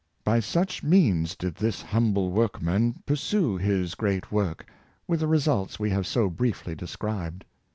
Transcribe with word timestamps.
By 0.23 0.39
such 0.39 0.81
means 0.81 1.35
did 1.35 1.53
this 1.53 1.83
humble 1.83 2.31
workman 2.31 3.03
pursue 3.05 3.55
his 3.57 3.93
great 3.93 4.31
work, 4.31 4.65
with 5.07 5.19
the 5.19 5.27
results 5.27 5.79
we 5.79 5.91
have 5.91 6.07
so 6.07 6.27
briefly 6.27 6.73
described. 6.73 7.45